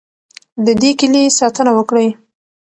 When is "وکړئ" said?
1.77-2.07